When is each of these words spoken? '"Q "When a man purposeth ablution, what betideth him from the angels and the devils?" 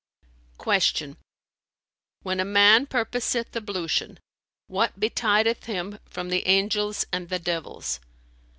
'"Q 0.59 1.15
"When 2.23 2.39
a 2.39 2.43
man 2.43 2.87
purposeth 2.87 3.55
ablution, 3.55 4.19
what 4.65 4.99
betideth 4.99 5.65
him 5.65 5.99
from 6.09 6.29
the 6.29 6.43
angels 6.47 7.05
and 7.13 7.29
the 7.29 7.37
devils?" 7.37 7.99